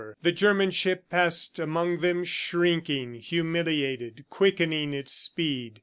[0.23, 5.79] The German ship passed among them, shrinking, humiliated, quickening its speed.